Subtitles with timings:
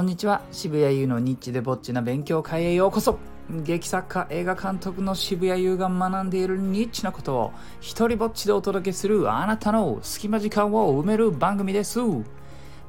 [0.00, 0.40] こんにちは。
[0.50, 3.18] 渋谷優のニッチでぼっちな勉強会へようこそ。
[3.50, 7.52] 劇作家映画監督の渋谷優が学んでいるニッチなことを
[7.82, 12.00] 一人ぼっちでお届けするあなたの隙間時間を埋める番組です。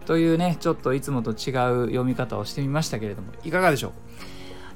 [0.06, 3.92] というねちょっといつもと違う読み方をしてみましたけれどもいかがでしょう？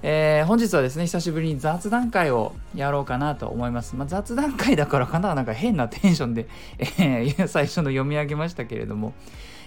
[0.04, 3.95] えー、本日はですね、久しぶりに雑談会をやろうかなと思います。
[3.95, 5.36] まあ、雑談会だからかな？
[5.36, 6.49] なんか変なテンションで、
[6.80, 9.13] えー、最初の読み上げましたけれども、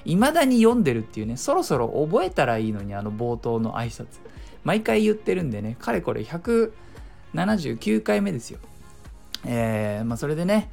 [0.05, 4.07] 未だに読んでるっていうね、そろそろ覚えたらいいのに、あの冒頭の挨拶。
[4.65, 8.59] 毎回言ってるんでね、かれこれ179回目ですよ。
[9.47, 10.71] えー、まあ、それでね、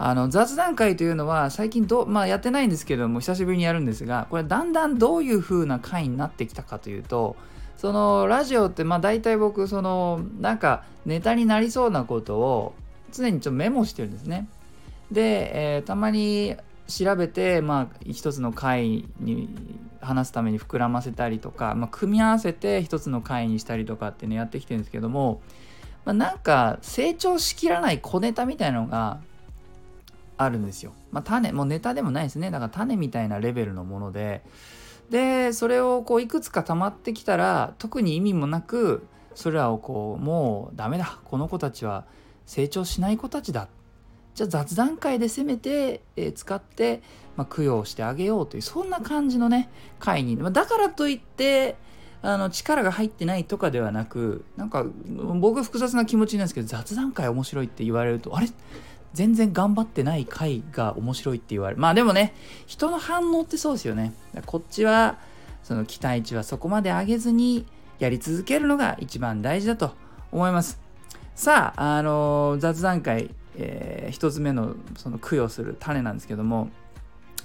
[0.00, 7.34] あの雑談会というのは最近ど、まあ、やってないんですけども久しぶりにやるんですがこれだんだんどういう風な回になってきたかというと
[7.76, 12.74] そのラジオってまあ大体僕そのなんかネタになりそうなことを
[13.12, 14.48] 常にちょっとメモしてるんですね。
[15.10, 16.56] で、えー、たまに
[16.88, 19.48] 調べて、まあ、一つの回に
[20.00, 25.42] 話すために膨らませたりとか、まあ、組み合わせて一つの回にしたりとかってねやってきてるんですけども、
[26.06, 29.20] まあ、なんか成長しきらない小ネタみたいのが
[30.38, 30.92] あるんですよ。
[31.12, 32.50] まあ、種もうネタでもないですね。
[32.50, 34.42] だから種みたいなレベルのもので。
[35.10, 41.18] でそれをこういくつか溜まってきたら特に意味もなくそれらをこうもうダメだ。
[41.24, 42.04] この子たちは
[42.44, 43.68] 成長しない子たちだ
[44.38, 47.02] じゃあ雑談会でせめて、えー、使って、
[47.36, 51.74] まあ、供養してあげようというそんな感じのね会に、まあ、だからといって
[52.22, 54.86] あの力が入ってないとかではなくなんか
[55.40, 58.48] 僕複雑な気持ちなんですけど雑談会面白いって言われるとあれ？
[59.12, 61.80] 全然頑張ってない回が面白いって言われる。
[61.80, 62.34] まあでもね
[62.66, 64.12] 人の反応ってそうですよね。
[64.46, 65.18] こっちは
[65.64, 67.66] その期待値はそこまで上げずに
[67.98, 69.94] やり続けるのが一番大事だと
[70.30, 70.80] 思います。
[71.34, 76.70] さああのー、雑談会、えー、一つ目のその供養する種なんですけども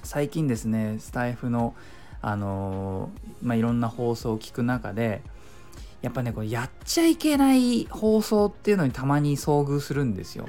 [0.04, 1.76] 最近ですねスタイフの
[2.22, 5.22] あのー、まあ、いろんな放送を聞く中で
[6.02, 10.48] やっぱねこれやっちゃいけない放送っていうのにたまに遭遇するんですよ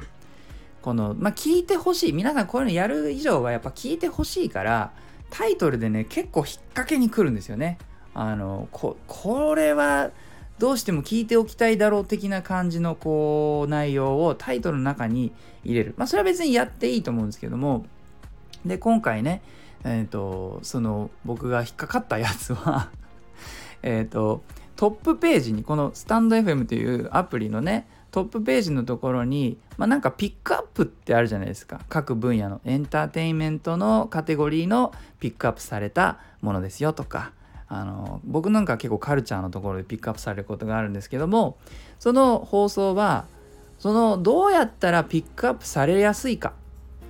[0.84, 2.12] この、まあ、聞いてほしい。
[2.12, 4.93] 皆さんこういうのやる以上はやっぱ聞いてほしいから、
[5.31, 7.78] タイトルでね、結構引っ掛けに来るんですよね。
[8.12, 10.11] あの、こ、これは
[10.59, 15.32] どうしても聞いておきたいだろう的な感じのこう、内容をタイトルの中に
[15.65, 15.94] 入れる。
[15.97, 17.87] まあ、それは別にやっていいと思うんですけども、
[18.64, 19.43] で、今回ね、
[19.84, 22.91] えっ、ー、と、その、僕が引っかかったやつは
[23.82, 24.43] えっと、
[24.76, 31.81] トップページに、このスタンド FM というアプリのね、トップページのところに、まあ、なんかピックアップってあるじゃないですか。
[31.88, 37.32] 各分野のエンターテインメントのカテゴリーのピックアップされたものですよとか。
[37.69, 41.56] あの僕なんか結構カルチャーのところでピックアップされることがあるんですけども
[41.98, 43.26] その放送は
[43.78, 46.52] そのどうやったらピックアップされやすいか。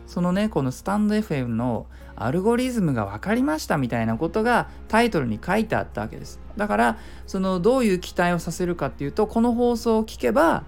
[0.07, 6.41] そのねこのスタンド FM のアルゴリズムが分かりましたみたいなことがタイトルに書いてあったわけです。
[6.57, 10.65] だからそのどういう期待をさせるかっていうとこの放送を聞けば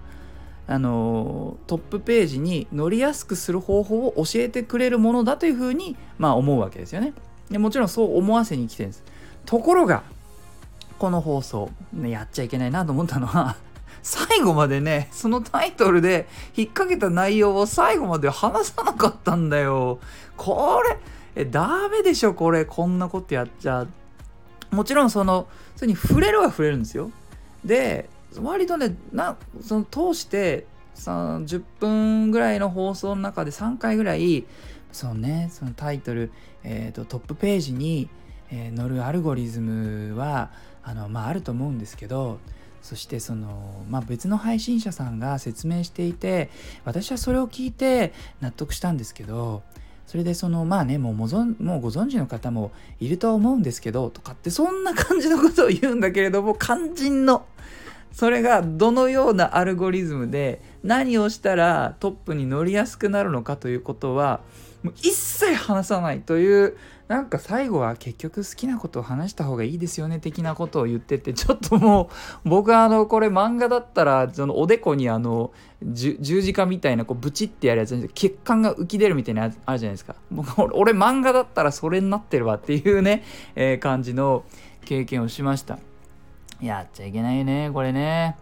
[0.67, 7.13] あのトップページに乗りやすくする方法を教えてくれるものだというふうに、まあ、思うわけですよね。
[7.49, 9.03] でもちろんそう思わせに来てるんです。
[9.47, 10.03] ところが
[10.99, 13.55] この放送、ね、やっちゃいけないなと思ったのは
[14.03, 19.99] 最後までねそのタイトルで引っ掛けた内容を最後まで話さなかったんだよ。
[20.35, 20.97] これ
[21.35, 22.65] えダメでしょこれ。
[22.65, 23.87] こんなことやっちゃ。
[24.71, 27.11] もちろんそのそれに触れるは触れるんですよ。
[27.63, 28.09] で
[28.41, 30.65] 割とねなその通して
[30.95, 34.45] 10分ぐらいの放送の中で3回ぐらい
[34.91, 36.31] そのねそのタイトル、
[36.63, 38.09] えーと、トップページに、
[38.51, 40.51] えー、載るアルゴリズムは
[40.83, 42.39] あの、まあ、あると思うんですけど
[42.81, 46.49] そしてその、まあ、別の配信者さんが説明していて
[46.85, 49.63] 私はそれを聞いて納得したんですけど
[50.05, 51.27] それでそのまあねもうも
[51.59, 52.71] もうご存知の方も
[53.01, 57.45] いると思うんですけどとかってそんな感じのことを言うんだけれども肝心の
[58.13, 64.39] それがどのようなアルゴリズムで何をしたらトップに乗りやすくなるのかということは
[64.81, 72.09] もう一切話さないというなんか最後は結局好きなことを話した方がいいですよね的なことを言っててちょっとも
[72.45, 75.51] う僕はあのこれ漫画だったらそのおでこにあの
[75.81, 80.15] 十字架みたいなこうブチってやるやつ血管が浮き出るみたいなやつあるじゃないですか。
[80.31, 83.23] 僕俺漫画だったらそれになってるわっていうね、
[83.55, 84.43] えー、感じの
[84.83, 85.79] 経験をしました。
[86.61, 88.35] やっちゃいけないねこれね。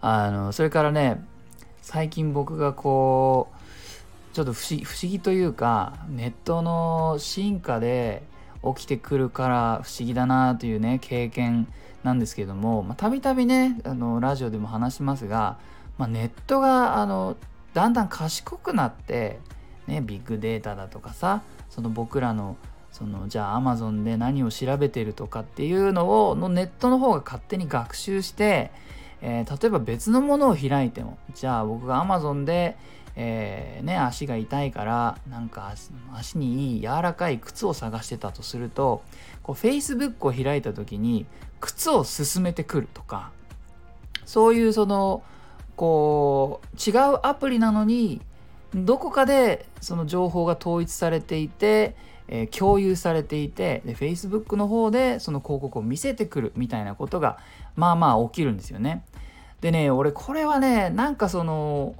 [0.00, 1.24] あのそれからね
[1.82, 3.55] 最近僕がこう
[4.36, 8.22] ちょっと不思議というかネットの進化で
[8.62, 11.66] 起きてくるから不思議だなというね経験
[12.04, 15.56] なんですけどもたびたびねあのラジオでも話しますが、
[15.96, 17.38] まあ、ネットがあの
[17.72, 19.38] だんだん賢くなって、
[19.86, 21.40] ね、ビッグデータだとかさ
[21.70, 22.58] その僕らの
[22.92, 28.70] そのじゃあ Amazon で何を調べてるとかっていうのをのネットの方が勝手に学習して、
[29.22, 32.76] えー、例えば別のものを開いてもじゃあ僕が Amazon で、
[33.18, 35.72] えー、ね、足が痛いからなんか
[36.14, 39.02] 足にいい柔らかい靴を探してたとすると
[39.42, 41.24] こう Facebook を開いた時に
[41.60, 43.30] 靴を勧めてくるとか
[44.26, 45.22] そういうその
[45.76, 48.20] こう違うアプリなのに
[48.74, 51.96] どこかでその情報が統一されていて
[52.28, 57.38] えー、共有されていてで Facebook の方でその広告を見せてくるみたいなことが
[57.76, 59.04] まあまあ起きるんですよね。
[59.60, 61.94] でね俺これはねなんかその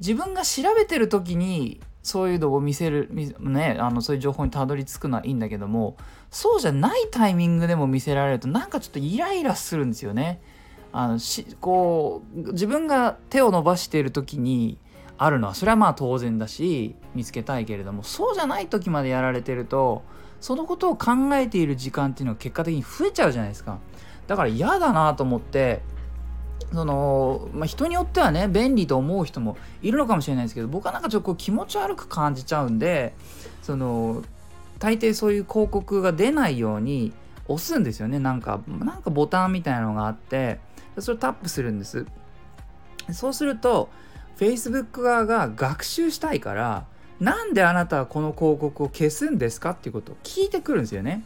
[0.00, 3.08] 自分が調べてる時にそういうのを見せる
[3.38, 5.96] ねあのそういう情報にたどり着くのはいいんだけども
[6.30, 10.40] そうじゃないタイミングでも見せられるとなんかちょっとイライラするんですよね。
[10.92, 14.76] あのしこう自分が手を伸ばしている時に
[15.18, 20.02] あるのはそれはまあ当然だし見つけたいけれどもそうじゃない時までやられてると
[20.40, 23.78] そのことを考えている時間っていうのは結果的に増えちゃうじゃないですか
[24.26, 25.82] だから嫌だなと思って
[26.72, 33.14] その、まあ、人によってはね便利と思う人もいるのかもしれないですけど僕はなんかちょっとこう気持ち悪く感じちゃうんで
[33.62, 34.22] その
[34.78, 37.12] 大抵そういう広告が出ないように
[37.48, 40.60] 押すんですよねなんかなんかボタンみたいなのがあって
[40.98, 42.06] それをタップするんです
[43.12, 43.88] そうすると
[44.38, 46.86] Facebook 側が学習したいから
[47.18, 51.22] なんであなたはこの広告を消すんですかっていうことを聞いてくるんですよね。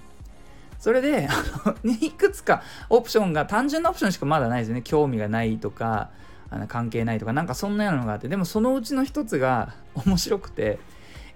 [0.78, 6.10] それで あのいくつかオプションが単純なオプションしかまだないですよね興味がないとか
[6.50, 9.74] あの関係ないとかなんかそんなようなのがあってでもそのうちの一つが
[10.06, 10.78] 面白くて、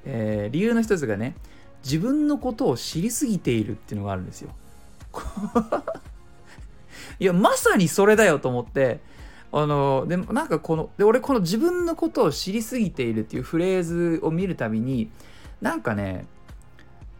[0.05, 1.35] えー、理由の一つがね
[1.85, 4.50] 自分のことを知りすぎているっていうのがあるんですよ。
[7.20, 9.00] いやまさにそれだよと思って
[9.50, 15.11] あのでもなんかこので俺この自分のことを知りすぎているっていうフレーズを見るたびに
[15.61, 16.26] なんかね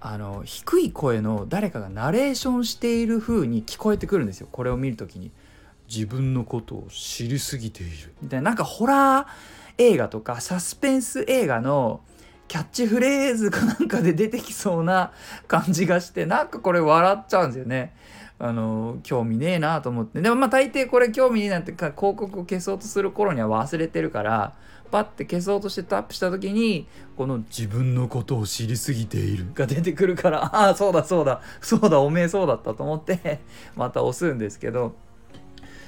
[0.00, 4.48] あの低い声の誰かがナレーションしている風に聞こえてくるんですよ。
[4.50, 5.30] これを見る時に。
[5.88, 8.12] 自分のことを知りすぎている。
[8.22, 9.26] みたいななんかホラー
[9.78, 12.02] 映画とかサスペンス映画の
[12.46, 15.12] キャッチフレーズかなんかで出てきそうな
[15.46, 17.94] 感じがしてなんかこれ笑っちゃうんですよね。
[18.40, 20.20] あの興味ねえなと思って。
[20.20, 24.54] でもまあ大抵これ興味ねえなって広告を消そうとする頃には忘れてるから
[24.90, 26.87] パッて消そうとしてタップした時に
[27.17, 30.44] この「自分のことを知りすぎている」が出てくるから。
[30.56, 31.40] ああそうだそうだ。
[31.61, 33.40] そうだおめえそうだったと思って。
[33.76, 34.94] また押すんですけど。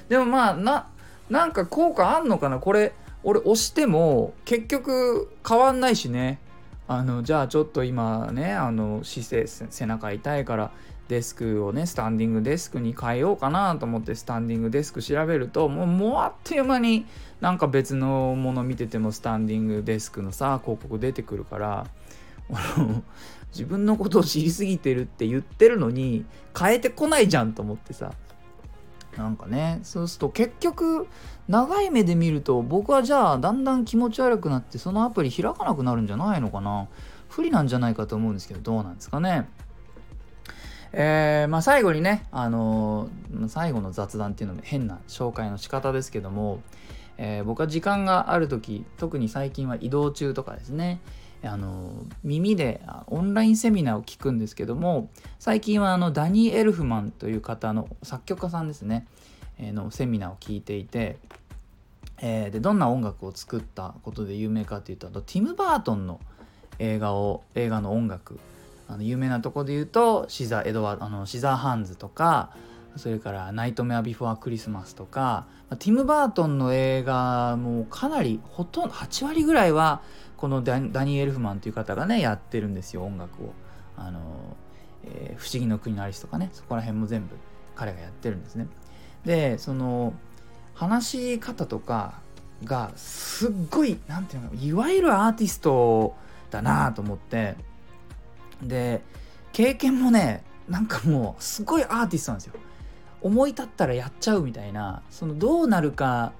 [0.09, 0.87] でもまあな
[1.29, 2.59] なんか効果あんのかな？
[2.59, 2.93] これ
[3.23, 6.39] 俺押しても結局変わんないしね。
[6.87, 10.71] あのじゃあちょっと今ねあの姿勢背中痛いから
[11.11, 17.05] デスクをねスタンディングデスクに変えようかなと思ってスタンディングデスク調べるともうもうあっという間に
[17.41, 21.87] なんか別のもの見ててもスタンディングデスクのさ広告出てくるから
[23.51, 26.23] 自分のことを知りすぎてるって言ってるのに
[26.57, 28.13] 変えてこないじゃんと思ってさ。
[29.17, 31.05] なんかねそうすると結局
[31.49, 36.87] 長い目で見ると僕はじゃあだんだん気持ち悪くなってそのアプリ開かなくなるんじゃないのかな。
[37.27, 39.49] 不利なんじゃないかと思うんですけどどうなんですかね。
[40.93, 46.61] えー、まあ、最後にね、あのー、最後の雑談っていうのも変な紹介の仕方ですけども、
[47.17, 50.99] えー、僕は時間がある時特に最近は移動中とかですね
[51.43, 51.91] あの
[52.23, 59.07] 耳でオンラインセミナーを聞くんですけども最近はあのダニー・エルフマンという方の作曲家さんですね、
[59.57, 61.17] えのセミナーを聞いていて、
[62.21, 66.19] えー、でどんな音楽を作ったことで有名かというとティム・バートンの
[66.77, 68.39] 映画を映画の音楽
[68.91, 72.51] あの有名なとこで言うとシザー・エドワあのシザーハンズとか
[72.97, 75.47] それから「ナイトメア・ビフォー・クリスマス」とか
[75.79, 80.01] ティム・バートンの映画もかなりほとんど8割ぐらいは
[80.35, 83.53] このダニー・エルフマンという方がねやってるんですよ音楽を。
[83.97, 84.19] あの
[85.03, 87.35] えー、不思議の国のアリスとかねそこら辺も全部
[87.75, 88.67] 彼がやってるんですね。
[89.25, 90.13] でその
[90.73, 92.19] 話し方とか
[92.63, 96.15] がすっごい何て言うのいわゆるアーティスト
[96.49, 97.55] だなと思って
[98.61, 99.01] で
[99.51, 102.53] 経験もねなんかもうすごいアーティストなんですよ。
[103.21, 106.33] 思い立ったらやっちゃうみたいなそのどうなるか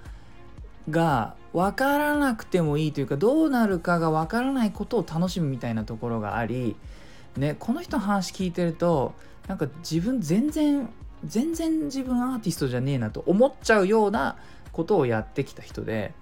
[0.90, 6.76] が分からなくてもいいというかどうなるかが分からないことを楽しむみたいなところがあり
[7.38, 9.14] ねこの人の話聞いてると
[9.48, 10.90] なんか自分全然
[11.26, 14.38] 全然自分アーティストじゃねえなと思っちゃうような
[14.72, 16.14] ことをやってきた人で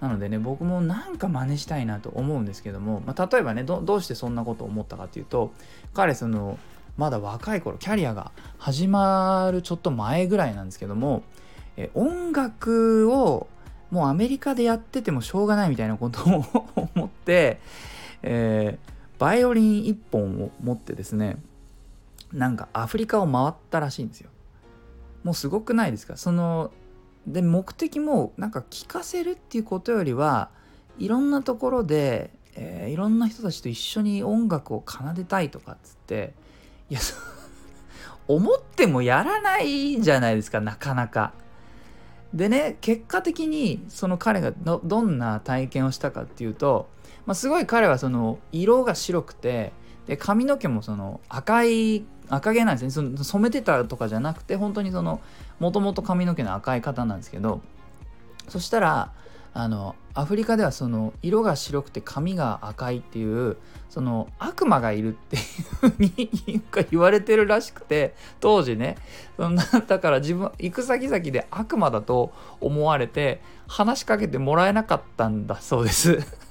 [0.00, 5.52] なのでね僕もなんか真似したいなと思うんですけども、まあ、例えばねどうしてそんなことを思ったかっていうと
[5.94, 6.58] 彼その
[6.96, 11.22] まだ若い頃キャリアが始まるちょっと前ぐらいなんですけども
[11.76, 13.48] え音楽を
[13.90, 16.44] もうアメリカでやっててもしょうがないみたいなことを
[16.94, 17.60] 思って、
[18.22, 21.36] えー、バイオリン1本を持ってですね
[22.32, 24.30] なんかアフリカを回ったらしいんですよ。
[25.22, 26.16] もうすごくないですか？
[26.16, 26.72] その
[27.26, 30.50] で目的もなんか聞かせるっていうことよりは
[30.98, 36.34] いろんなところで、えー、いろんな人たちと一緒に音楽を奏でたいとかっつって
[36.88, 37.00] いや
[38.28, 41.32] 思ってもやらないじゃないですかなかなか。
[42.34, 46.88] でね結果的にその彼がどんな体験をしたかっていうと、
[47.24, 49.72] まあ、すごい彼はその色が白くて
[50.06, 55.20] で髪の毛もその赤い赤毛なんですねその染めてたとかじゃなくて本当にその
[55.58, 57.60] もともと髪の毛の赤い方なんですけど
[58.48, 59.12] そしたら
[59.58, 63.56] あのアフリカではその色が白くて髪が赤いっていう
[63.88, 66.30] その悪魔がいるっていうふうに
[66.90, 68.96] 言われてるらしくて当時ね。
[69.38, 76.45] そんなだから自分行く先々で悪魔だと思われて話しかけてもらえなかったんだそうです。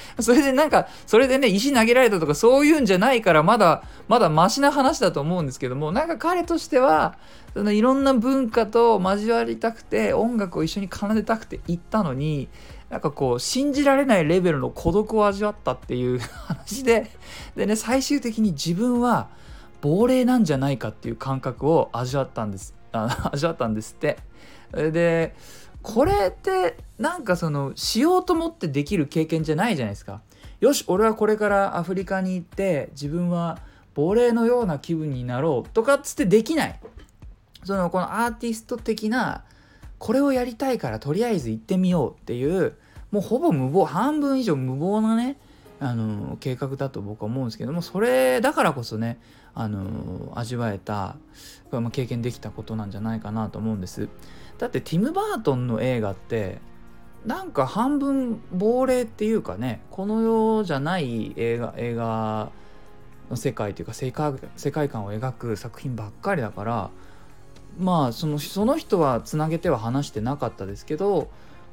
[0.20, 7.16] それでなんか、それでね、石投げられたとかそういうんじゃないから、まだ、まだマシな話だと思うんですけども、なんか彼としては、
[7.54, 12.48] そのいろんな文化と交わりたくて、音楽を一緒に奏でたくて行ったのに、
[12.88, 17.10] なんかこう、信じられないレベルの孤独を味わったっていう 話で、
[17.56, 19.28] でね、最終的に自分は
[19.80, 22.74] 亡霊なんじゃないかっていう感覚を味わったんです。
[22.92, 24.18] 味わったんですって。
[24.72, 25.34] で、
[25.82, 30.20] これってなんかそのしようと思ってできる経験じゃないじゃないですか。
[30.60, 33.58] よし俺はこれからアフリカに行って自分は
[33.94, 36.80] 亡霊のような気分になろうとかっつってできない。
[37.64, 39.44] そのこのアーティスト的な
[39.98, 42.74] これをやりたいからとりあえず行ってみようっていう
[43.10, 45.36] もうほぼ無謀半分以上無謀なね
[45.82, 49.18] あの計画だと僕は思うんですけどもそれだからこそね
[49.52, 51.16] あの味わえた、
[51.90, 54.08] 経験できたことなんじゃないかなと思うんです。
[54.56, 56.60] だってティム・バートンの映画って
[57.26, 62.50] なんか半分亡霊っていうかねこの世じゃない映画映画
[63.28, 66.90] の世界というか世界世界観を描く作品ばっかりだから
[67.78, 71.28] まあそのその人はつなげては話してなかったですけど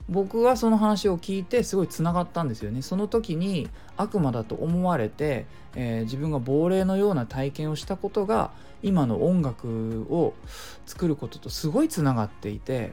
[0.09, 8.51] 僕はその話を聞いてすごいつながったんですよねその時に悪魔だと思われて、えー、自分が亡霊のような体験をしたことが
[8.81, 10.33] 今の音楽を
[10.85, 12.91] 作ることとすごいつながっていて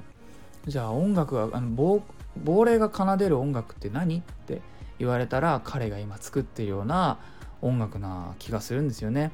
[0.66, 2.02] じゃあ音楽はあの亡
[2.44, 4.18] 亡霊が奏でる音楽って何？
[4.18, 4.60] って
[4.98, 7.18] 言われたら彼が今作ってるような
[7.62, 9.32] 音楽な気がするんですよね。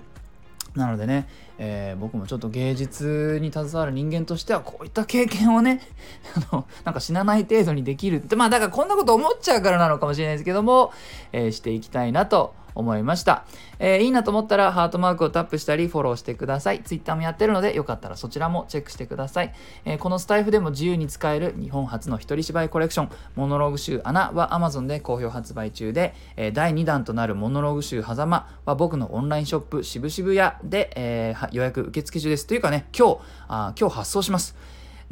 [0.74, 5.80] なのでね、えー、僕もちょっと芸術に携わる人間としてはこういった経験をね
[6.50, 10.92] あのなんか死なない程度にできるってまあだからこんなこと思っちゃうからなのかもしれないですけども、
[11.32, 13.44] えー、していきたいなと思いました、
[13.78, 34.56] えー、いいなと思ったらハートマークをタップしたりフォローしてください Twitter もやってるのでよかったらそちらもチェックしてください、えー、このスタイフでも自由に使える日本初の一人芝居コレクションモノローグ集穴は Amazon で好評発売中で、えー、第2弾となるモノローグ集狭間は僕のオンラインショップ渋々屋で、えー、予約受付中ですというかね今日あ今日発送します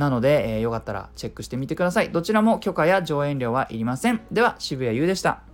[0.01, 2.11] なので、えー、よかったらチェックしてみてください。
[2.11, 4.23] どちらも許可や上演料はいりません。
[4.33, 5.50] では、渋谷優でした。